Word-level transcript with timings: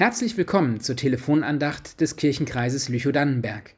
Herzlich 0.00 0.38
willkommen 0.38 0.80
zur 0.80 0.96
Telefonandacht 0.96 2.00
des 2.00 2.16
Kirchenkreises 2.16 2.88
Lüchow-Dannenberg. 2.88 3.74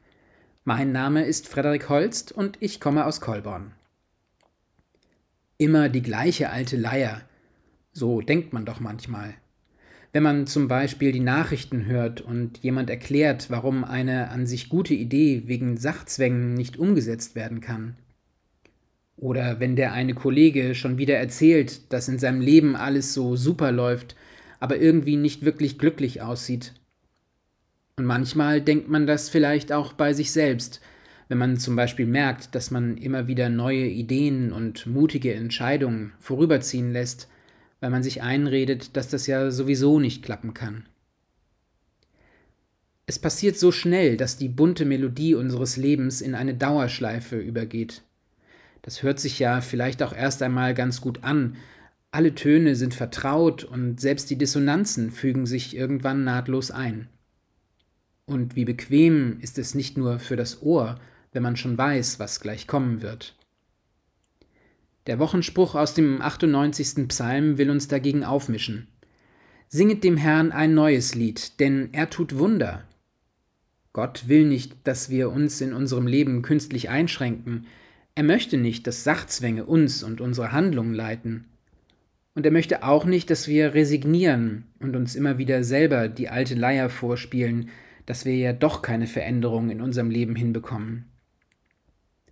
Mein 0.63 0.93
Name 0.93 1.25
ist 1.25 1.49
Frederik 1.49 1.89
Holst 1.89 2.31
und 2.31 2.55
ich 2.61 2.79
komme 2.79 3.05
aus 3.05 3.19
Kolborn. 3.19 3.73
Immer 5.57 5.89
die 5.89 6.01
gleiche 6.01 6.49
alte 6.49 6.77
Leier. 6.77 7.23
So 7.91 8.21
denkt 8.21 8.53
man 8.53 8.63
doch 8.63 8.79
manchmal. 8.79 9.33
Wenn 10.13 10.23
man 10.23 10.47
zum 10.47 10.69
Beispiel 10.69 11.11
die 11.11 11.19
Nachrichten 11.19 11.87
hört 11.87 12.21
und 12.21 12.59
jemand 12.59 12.89
erklärt, 12.89 13.49
warum 13.49 13.83
eine 13.83 14.29
an 14.29 14.47
sich 14.47 14.69
gute 14.69 14.93
Idee 14.93 15.43
wegen 15.47 15.75
Sachzwängen 15.75 16.53
nicht 16.53 16.77
umgesetzt 16.77 17.35
werden 17.35 17.59
kann. 17.59 17.97
Oder 19.17 19.59
wenn 19.59 19.75
der 19.75 19.91
eine 19.91 20.13
Kollege 20.13 20.73
schon 20.73 20.97
wieder 20.97 21.17
erzählt, 21.17 21.91
dass 21.91 22.07
in 22.07 22.17
seinem 22.17 22.39
Leben 22.39 22.77
alles 22.77 23.13
so 23.13 23.35
super 23.35 23.73
läuft 23.73 24.15
aber 24.63 24.77
irgendwie 24.77 25.17
nicht 25.17 25.43
wirklich 25.43 25.77
glücklich 25.77 26.21
aussieht. 26.21 26.71
Und 27.97 28.05
manchmal 28.05 28.61
denkt 28.61 28.87
man 28.87 29.05
das 29.05 29.27
vielleicht 29.27 29.73
auch 29.73 29.91
bei 29.91 30.13
sich 30.13 30.31
selbst, 30.31 30.79
wenn 31.27 31.37
man 31.37 31.57
zum 31.57 31.75
Beispiel 31.75 32.05
merkt, 32.05 32.55
dass 32.55 32.71
man 32.71 32.95
immer 32.95 33.27
wieder 33.27 33.49
neue 33.49 33.87
Ideen 33.87 34.53
und 34.53 34.87
mutige 34.87 35.33
Entscheidungen 35.33 36.13
vorüberziehen 36.17 36.93
lässt, 36.93 37.27
weil 37.81 37.89
man 37.89 38.03
sich 38.03 38.21
einredet, 38.21 38.95
dass 38.95 39.09
das 39.09 39.27
ja 39.27 39.51
sowieso 39.51 39.99
nicht 39.99 40.23
klappen 40.23 40.53
kann. 40.53 40.85
Es 43.05 43.19
passiert 43.19 43.57
so 43.57 43.73
schnell, 43.73 44.15
dass 44.15 44.37
die 44.37 44.47
bunte 44.47 44.85
Melodie 44.85 45.35
unseres 45.35 45.75
Lebens 45.75 46.21
in 46.21 46.35
eine 46.35 46.53
Dauerschleife 46.53 47.37
übergeht. 47.37 48.01
Das 48.81 49.03
hört 49.03 49.19
sich 49.19 49.39
ja 49.39 49.59
vielleicht 49.59 50.01
auch 50.01 50.15
erst 50.15 50.41
einmal 50.41 50.73
ganz 50.73 51.01
gut 51.01 51.25
an, 51.25 51.57
alle 52.13 52.35
Töne 52.35 52.75
sind 52.75 52.93
vertraut 52.93 53.63
und 53.63 53.99
selbst 53.99 54.29
die 54.29 54.37
Dissonanzen 54.37 55.09
fügen 55.09 55.47
sich 55.47 55.75
irgendwann 55.75 56.23
nahtlos 56.23 56.69
ein. 56.69 57.09
Und 58.25 58.55
wie 58.55 58.65
bequem 58.65 59.39
ist 59.41 59.57
es 59.57 59.73
nicht 59.73 59.97
nur 59.97 60.19
für 60.19 60.35
das 60.35 60.61
Ohr, 60.61 60.99
wenn 61.31 61.41
man 61.41 61.55
schon 61.55 61.75
weiß, 61.75 62.19
was 62.19 62.39
gleich 62.39 62.67
kommen 62.67 63.01
wird. 63.01 63.35
Der 65.07 65.17
Wochenspruch 65.17 65.73
aus 65.73 65.95
dem 65.95 66.21
98. 66.21 67.07
Psalm 67.07 67.57
will 67.57 67.71
uns 67.71 67.87
dagegen 67.87 68.23
aufmischen. 68.23 68.87
Singet 69.67 70.03
dem 70.03 70.15
Herrn 70.15 70.51
ein 70.51 70.75
neues 70.75 71.15
Lied, 71.15 71.59
denn 71.59 71.89
er 71.93 72.11
tut 72.11 72.37
Wunder. 72.37 72.87
Gott 73.91 74.27
will 74.27 74.45
nicht, 74.45 74.75
dass 74.83 75.09
wir 75.09 75.31
uns 75.31 75.61
in 75.61 75.73
unserem 75.73 76.05
Leben 76.05 76.43
künstlich 76.43 76.89
einschränken. 76.89 77.65
Er 78.13 78.23
möchte 78.23 78.57
nicht, 78.57 78.85
dass 78.85 79.03
Sachzwänge 79.03 79.65
uns 79.65 80.03
und 80.03 80.21
unsere 80.21 80.51
Handlungen 80.51 80.93
leiten. 80.93 81.45
Und 82.35 82.45
er 82.45 82.51
möchte 82.51 82.83
auch 82.83 83.05
nicht, 83.05 83.29
dass 83.29 83.47
wir 83.47 83.73
resignieren 83.73 84.65
und 84.79 84.95
uns 84.95 85.15
immer 85.15 85.37
wieder 85.37 85.63
selber 85.63 86.07
die 86.07 86.29
alte 86.29 86.55
Leier 86.55 86.89
vorspielen, 86.89 87.69
dass 88.05 88.25
wir 88.25 88.35
ja 88.35 88.53
doch 88.53 88.81
keine 88.81 89.07
Veränderung 89.07 89.69
in 89.69 89.81
unserem 89.81 90.09
Leben 90.09 90.35
hinbekommen. 90.35 91.05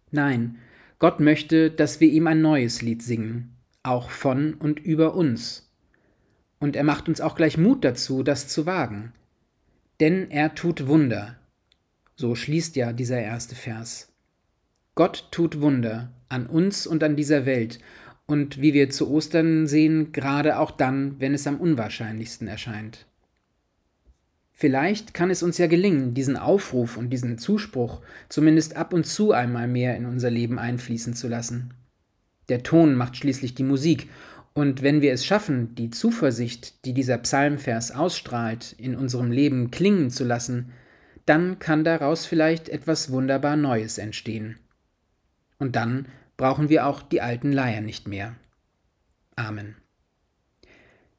Nein, 0.10 0.58
Gott 1.00 1.20
möchte, 1.20 1.72
dass 1.72 2.00
wir 2.00 2.10
ihm 2.10 2.28
ein 2.28 2.42
neues 2.42 2.82
Lied 2.82 3.02
singen, 3.02 3.56
auch 3.84 4.10
von 4.10 4.56
und 4.56 4.80
über 4.80 5.16
uns. 5.16 5.72
Und 6.60 6.76
er 6.76 6.84
macht 6.84 7.08
uns 7.08 7.22
auch 7.22 7.36
gleich 7.36 7.58
Mut 7.58 7.84
dazu, 7.84 8.22
das 8.22 8.48
zu 8.48 8.66
wagen. 8.66 9.14
Denn 10.00 10.30
er 10.30 10.54
tut 10.54 10.88
Wunder. 10.88 11.38
So 12.16 12.36
schließt 12.36 12.76
ja 12.76 12.94
dieser 12.94 13.20
erste 13.20 13.56
Vers. 13.56 14.14
Gott 14.94 15.30
tut 15.32 15.62
Wunder 15.62 16.12
an 16.30 16.46
uns 16.46 16.86
und 16.86 17.04
an 17.04 17.16
dieser 17.16 17.46
Welt, 17.46 17.80
und 18.26 18.62
wie 18.62 18.74
wir 18.74 18.90
zu 18.90 19.10
Ostern 19.10 19.68
sehen, 19.68 20.12
gerade 20.12 20.58
auch 20.60 20.72
dann, 20.72 21.20
wenn 21.20 21.34
es 21.34 21.48
am 21.48 21.58
unwahrscheinlichsten 21.58 22.48
erscheint. 22.48 23.06
Vielleicht 24.54 25.14
kann 25.14 25.32
es 25.32 25.42
uns 25.42 25.58
ja 25.58 25.68
gelingen, 25.68 26.14
diesen 26.14 26.38
Aufruf 26.38 26.96
und 26.96 27.10
diesen 27.10 27.40
Zuspruch 27.40 28.02
zumindest 28.30 28.76
ab 28.76 28.94
und 28.94 29.06
zu 29.06 29.32
einmal 29.32 29.68
mehr 29.68 29.98
in 29.98 30.06
unser 30.06 30.30
Leben 30.30 30.60
einfließen 30.60 31.16
zu 31.16 31.28
lassen. 31.28 31.74
Der 32.48 32.64
Ton 32.64 32.96
macht 32.96 33.18
schließlich 33.18 33.56
die 33.56 33.64
Musik, 33.64 34.08
und 34.54 34.84
wenn 34.84 35.02
wir 35.02 35.14
es 35.14 35.26
schaffen, 35.26 35.76
die 35.76 35.92
Zuversicht, 35.92 36.86
die 36.86 36.94
dieser 36.94 37.18
Psalmvers 37.18 37.92
ausstrahlt, 37.92 38.76
in 38.78 38.96
unserem 38.96 39.32
Leben 39.32 39.72
klingen 39.72 40.10
zu 40.10 40.26
lassen, 40.26 40.74
dann 41.26 41.60
kann 41.60 41.84
daraus 41.84 42.26
vielleicht 42.26 42.68
etwas 42.68 43.12
wunderbar 43.12 43.56
Neues 43.56 43.98
entstehen. 43.98 44.58
Und 45.58 45.76
dann 45.76 46.08
brauchen 46.42 46.70
wir 46.70 46.88
auch 46.88 47.04
die 47.04 47.22
alten 47.22 47.52
Leier 47.52 47.82
nicht 47.82 48.08
mehr. 48.08 48.36
Amen. 49.36 49.76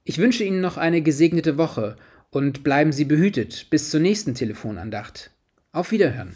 Ich 0.02 0.18
wünsche 0.18 0.42
Ihnen 0.42 0.60
noch 0.60 0.78
eine 0.78 1.00
gesegnete 1.00 1.56
Woche 1.56 1.94
und 2.30 2.64
bleiben 2.64 2.90
Sie 2.90 3.04
behütet 3.04 3.70
bis 3.70 3.90
zur 3.90 4.00
nächsten 4.00 4.34
Telefonandacht. 4.34 5.30
Auf 5.70 5.92
Wiederhören. 5.92 6.34